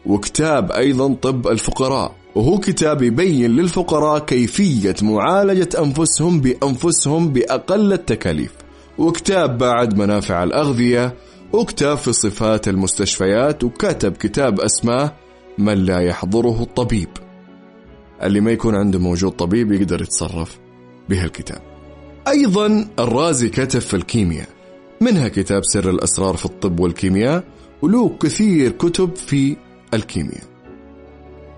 وكتاب 0.07 0.73
أيضا 0.73 1.15
طب 1.15 1.49
الفقراء 1.49 2.15
وهو 2.35 2.59
كتاب 2.59 3.03
يبين 3.03 3.51
للفقراء 3.57 4.19
كيفية 4.19 4.95
معالجة 5.03 5.69
أنفسهم 5.79 6.41
بأنفسهم 6.41 7.29
بأقل 7.29 7.93
التكاليف. 7.93 8.53
وكتاب 8.99 9.59
بعد 9.59 9.99
منافع 9.99 10.43
الأغذية 10.43 11.15
وكتاب 11.53 11.97
في 11.97 12.13
صفات 12.13 12.69
المستشفيات 12.69 13.65
وكتب 13.65 14.13
كتاب 14.13 14.61
أسماه 14.61 15.13
من 15.59 15.75
لا 15.75 16.01
يحضره 16.01 16.63
الطبيب. 16.63 17.09
اللي 18.23 18.41
ما 18.41 18.51
يكون 18.51 18.75
عنده 18.75 18.99
موجود 18.99 19.33
طبيب 19.33 19.73
يقدر 19.73 20.03
يتصرف 20.03 20.59
بهالكتاب 21.09 21.63
أيضا 22.29 22.87
الرازي 22.99 23.49
كتب 23.49 23.81
في 23.81 23.95
الكيمياء. 23.95 24.49
منها 25.01 25.29
كتاب 25.29 25.65
سر 25.65 25.91
الأسرار 25.91 26.37
في 26.37 26.45
الطب 26.47 26.81
والكيمياء 26.81 27.45
وله 27.83 28.09
كثير 28.09 28.71
كتب 28.71 29.17
في 29.17 29.57
الكيمياء. 29.95 30.45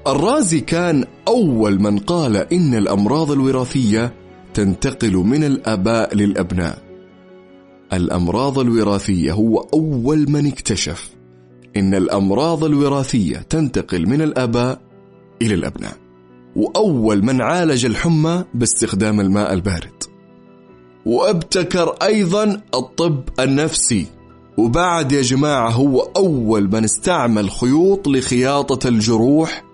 الرازي 0.07 0.61
كان 0.61 1.05
أول 1.29 1.81
من 1.81 1.99
قال 1.99 2.37
إن 2.37 2.75
الأمراض 2.75 3.31
الوراثية 3.31 4.15
تنتقل 4.55 5.17
من 5.17 5.45
الآباء 5.45 6.15
للأبناء. 6.15 6.79
الأمراض 7.93 8.59
الوراثية 8.59 9.33
هو 9.33 9.59
أول 9.75 10.31
من 10.31 10.47
اكتشف 10.47 11.16
إن 11.77 11.95
الأمراض 11.95 12.65
الوراثية 12.65 13.37
تنتقل 13.37 14.09
من 14.09 14.23
الآباء 14.23 14.81
إلى 15.43 15.55
الأبناء 15.55 15.97
وأول 16.57 17.25
من 17.25 17.41
عالج 17.41 17.87
الحمى 17.87 18.45
باستخدام 18.55 19.21
الماء 19.21 19.53
البارد. 19.53 20.03
وأبتكر 21.07 21.89
أيضا 22.03 22.61
الطب 22.75 23.23
النفسي. 23.41 24.07
وبعد 24.57 25.13
يا 25.13 25.23
جماعة 25.23 25.71
هو 25.71 26.01
أول 26.01 26.69
من 26.73 26.85
استعمل 26.85 27.51
خيوط 27.51 28.09
لخياطة 28.09 28.89
الجروح 28.89 29.65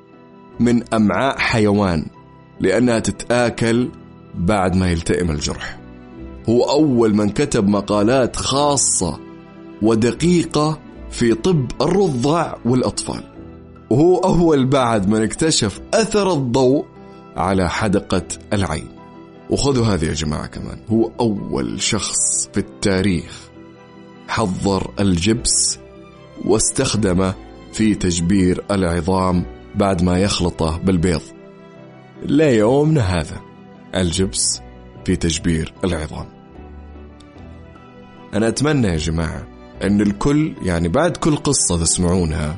من 0.60 0.94
أمعاء 0.94 1.38
حيوان 1.38 2.06
لأنها 2.60 2.98
تتآكل 2.98 3.88
بعد 4.34 4.76
ما 4.76 4.90
يلتئم 4.90 5.30
الجرح. 5.30 5.78
هو 6.48 6.62
أول 6.62 7.14
من 7.14 7.28
كتب 7.30 7.68
مقالات 7.68 8.36
خاصة 8.36 9.18
ودقيقة 9.82 10.78
في 11.12 11.34
طب 11.34 11.70
الرضع 11.80 12.54
والأطفال. 12.64 13.22
وهو 13.90 14.18
أول 14.18 14.66
بعد 14.66 15.08
من 15.08 15.22
اكتشف 15.22 15.80
أثر 15.94 16.32
الضوء 16.32 16.84
على 17.36 17.70
حدقة 17.70 18.24
العين. 18.52 18.88
وخذوا 19.50 19.86
هذه 19.86 20.04
يا 20.04 20.12
جماعة 20.12 20.46
كمان. 20.46 20.78
هو 20.90 21.10
أول 21.20 21.82
شخص 21.82 22.48
في 22.52 22.60
التاريخ 22.60 23.48
حضر 24.28 24.90
الجبس 25.00 25.78
واستخدمه 26.44 27.34
في 27.72 27.94
تجبير 27.94 28.64
العظام 28.70 29.44
بعد 29.74 30.02
ما 30.02 30.18
يخلطه 30.18 30.78
بالبيض. 30.78 31.22
ليومنا 32.22 33.00
هذا 33.00 33.40
الجبس 33.94 34.60
في 35.04 35.16
تجبير 35.16 35.74
العظام. 35.84 36.26
أنا 38.34 38.48
أتمنى 38.48 38.86
يا 38.86 38.96
جماعة 38.96 39.46
أن 39.82 40.00
الكل 40.00 40.52
يعني 40.62 40.88
بعد 40.88 41.16
كل 41.16 41.36
قصة 41.36 41.78
تسمعونها 41.78 42.56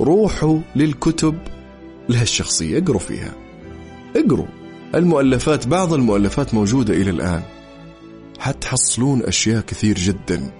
روحوا 0.00 0.58
للكتب 0.76 1.38
لهالشخصية 2.08 2.78
اقروا 2.78 3.00
فيها. 3.00 3.34
اقروا. 4.16 4.46
المؤلفات 4.94 5.66
بعض 5.66 5.92
المؤلفات 5.92 6.54
موجودة 6.54 6.94
إلى 6.94 7.10
الآن. 7.10 7.42
حتحصلون 8.38 9.22
أشياء 9.22 9.60
كثير 9.60 9.94
جدا 9.98 10.50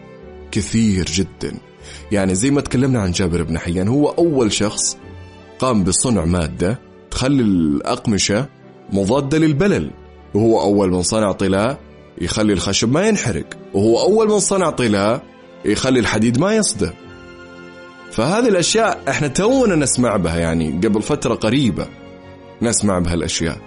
كثير 0.51 1.05
جدا. 1.05 1.55
يعني 2.12 2.35
زي 2.35 2.51
ما 2.51 2.61
تكلمنا 2.61 3.01
عن 3.01 3.11
جابر 3.11 3.42
بن 3.42 3.59
حيان 3.59 3.88
هو 3.88 4.09
أول 4.09 4.53
شخص 4.53 4.96
قام 5.59 5.85
بصنع 5.85 6.24
مادة 6.24 6.79
تخلي 7.11 7.42
الأقمشة 7.42 8.48
مضادة 8.92 9.38
للبلل. 9.38 9.90
وهو 10.35 10.61
أول 10.61 10.90
من 10.90 11.03
صنع 11.03 11.33
طلاء 11.33 11.79
يخلي 12.20 12.53
الخشب 12.53 12.92
ما 12.92 13.09
ينحرق. 13.09 13.46
وهو 13.74 14.01
أول 14.01 14.29
من 14.29 14.38
صنع 14.38 14.70
طلاء 14.70 15.22
يخلي 15.64 16.01
الحديد 16.01 16.38
ما 16.38 16.55
يصدى 16.55 16.90
فهذه 18.12 18.49
الأشياء 18.49 19.03
إحنا 19.09 19.29
تونا 19.29 19.77
نسمع 19.77 20.16
بها 20.16 20.38
يعني 20.38 20.71
قبل 20.71 21.03
فترة 21.03 21.35
قريبة 21.35 21.87
نسمع 22.62 22.99
بهالأشياء 22.99 23.59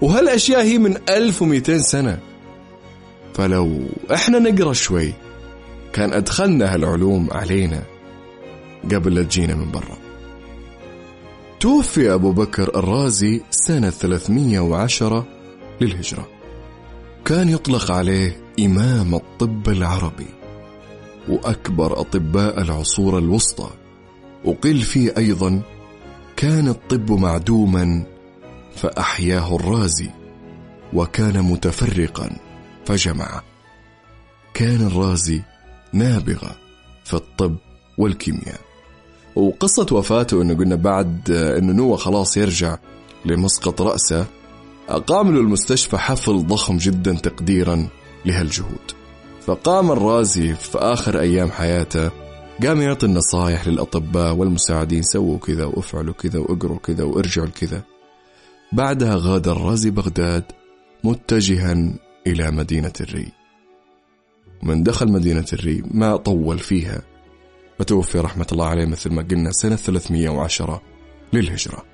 وهالأشياء 0.00 0.62
هي 0.62 0.78
من 0.78 0.96
1200 1.08 1.78
سنة. 1.78 2.18
فلو 3.34 3.80
إحنا 4.14 4.38
نقرأ 4.38 4.72
شوي 4.72 5.12
كان 5.92 6.12
أدخلنا 6.12 6.74
هالعلوم 6.74 7.28
علينا 7.32 7.82
قبل 8.92 9.14
لا 9.14 9.22
تجينا 9.22 9.54
من 9.54 9.70
برا. 9.70 9.98
توفي 11.60 12.14
أبو 12.14 12.32
بكر 12.32 12.78
الرازي 12.78 13.42
سنة 13.50 13.90
310 13.90 15.26
للهجرة. 15.80 16.28
كان 17.24 17.48
يطلق 17.48 17.90
عليه 17.90 18.40
إمام 18.60 19.14
الطب 19.14 19.68
العربي. 19.68 20.39
وأكبر 21.30 22.00
أطباء 22.00 22.60
العصور 22.60 23.18
الوسطى. 23.18 23.70
وقيل 24.44 24.80
فيه 24.82 25.14
أيضا 25.18 25.62
كان 26.36 26.68
الطب 26.68 27.12
معدوما 27.12 28.06
فأحياه 28.76 29.56
الرازي 29.56 30.10
وكان 30.92 31.42
متفرقا 31.42 32.30
فجمعه 32.84 33.42
كان 34.54 34.86
الرازي 34.86 35.42
نابغة 35.92 36.56
في 37.04 37.14
الطب 37.14 37.56
والكيمياء. 37.98 38.60
وقصة 39.36 39.86
وفاته 39.92 40.42
إنه 40.42 40.54
قلنا 40.54 40.74
بعد 40.74 41.30
إنه 41.30 41.72
نوى 41.72 41.96
خلاص 41.96 42.36
يرجع 42.36 42.76
لمسقط 43.24 43.82
رأسه 43.82 44.26
أقام 44.88 45.34
له 45.34 45.40
المستشفى 45.40 45.98
حفل 45.98 46.46
ضخم 46.46 46.76
جدا 46.76 47.14
تقديرا 47.14 47.88
لهالجهود. 48.24 48.99
فقام 49.46 49.92
الرازي 49.92 50.54
في 50.54 50.78
آخر 50.78 51.20
أيام 51.20 51.50
حياته 51.50 52.10
قام 52.62 52.80
يعطي 52.80 53.06
النصائح 53.06 53.68
للأطباء 53.68 54.34
والمساعدين 54.34 55.02
سووا 55.02 55.38
كذا 55.38 55.64
وافعلوا 55.64 56.14
كذا 56.14 56.38
وأقروا 56.38 56.78
كذا 56.78 57.04
وارجعوا 57.04 57.46
لكذا. 57.46 57.82
بعدها 58.72 59.16
غادر 59.16 59.52
الرازي 59.52 59.90
بغداد 59.90 60.44
متجها 61.04 61.92
إلى 62.26 62.50
مدينة 62.50 62.92
الري. 63.00 63.32
من 64.62 64.82
دخل 64.82 65.12
مدينة 65.12 65.46
الري 65.52 65.82
ما 65.90 66.16
طول 66.16 66.58
فيها. 66.58 67.02
وتوفي 67.80 68.18
رحمة 68.18 68.46
الله 68.52 68.66
عليه 68.66 68.86
مثل 68.86 69.12
ما 69.12 69.22
قلنا 69.22 69.52
سنة 69.52 69.76
310 69.76 70.82
للهجرة. 71.32 71.84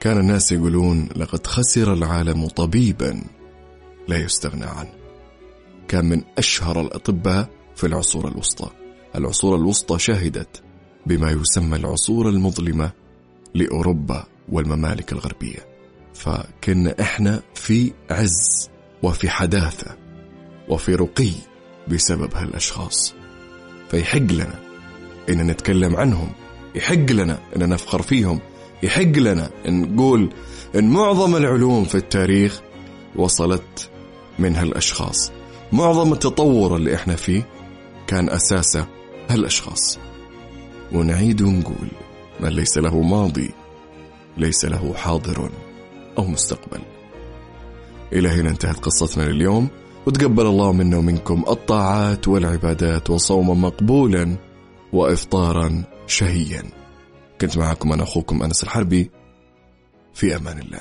كان 0.00 0.18
الناس 0.18 0.52
يقولون 0.52 1.08
لقد 1.16 1.46
خسر 1.46 1.92
العالم 1.92 2.48
طبيبا 2.48 3.22
لا 4.08 4.16
يستغنى 4.16 4.64
عنه. 4.64 5.05
كان 5.88 6.04
من 6.04 6.22
أشهر 6.38 6.80
الأطباء 6.80 7.48
في 7.76 7.86
العصور 7.86 8.28
الوسطى. 8.28 8.70
العصور 9.14 9.56
الوسطى 9.56 9.98
شهدت 9.98 10.62
بما 11.06 11.30
يسمى 11.30 11.76
العصور 11.76 12.28
المظلمة 12.28 12.92
لأوروبا 13.54 14.26
والممالك 14.48 15.12
الغربية. 15.12 15.66
فكنا 16.14 17.00
إحنا 17.00 17.42
في 17.54 17.92
عز 18.10 18.70
وفي 19.02 19.28
حداثة 19.28 19.96
وفي 20.68 20.94
رقي 20.94 21.32
بسبب 21.88 22.34
هالأشخاص. 22.34 23.14
فيحق 23.90 24.18
لنا 24.18 24.60
إن 25.28 25.46
نتكلم 25.46 25.96
عنهم. 25.96 26.32
يحق 26.74 27.10
لنا 27.10 27.38
إن 27.56 27.68
نفخر 27.68 28.02
فيهم. 28.02 28.40
يحق 28.82 29.02
لنا 29.02 29.50
إن 29.68 29.94
نقول 29.94 30.32
إن 30.74 30.90
معظم 30.90 31.36
العلوم 31.36 31.84
في 31.84 31.94
التاريخ 31.94 32.60
وصلت 33.16 33.90
من 34.38 34.56
هالأشخاص. 34.56 35.32
معظم 35.72 36.12
التطور 36.12 36.76
اللي 36.76 36.94
إحنا 36.94 37.16
فيه 37.16 37.46
كان 38.06 38.30
أساسه 38.30 38.86
هالأشخاص. 39.30 39.98
ونعيد 40.92 41.42
ونقول 41.42 41.88
من 42.40 42.48
ليس 42.48 42.78
له 42.78 43.00
ماضي 43.00 43.50
ليس 44.36 44.64
له 44.64 44.94
حاضر 44.94 45.50
أو 46.18 46.26
مستقبل. 46.26 46.80
إلى 48.12 48.28
هنا 48.28 48.50
انتهت 48.50 48.76
قصتنا 48.76 49.22
لليوم. 49.22 49.68
وتقبل 50.06 50.46
الله 50.46 50.72
منا 50.72 50.96
ومنكم 50.96 51.44
الطاعات 51.48 52.28
والعبادات 52.28 53.10
وصوما 53.10 53.54
مقبولا 53.54 54.36
وإفطارا 54.92 55.84
شهيا. 56.06 56.62
كنت 57.40 57.58
معكم 57.58 57.92
أنا 57.92 58.02
أخوكم 58.02 58.42
أنس 58.42 58.62
الحربي. 58.62 59.10
في 60.14 60.36
أمان 60.36 60.58
الله. 60.58 60.80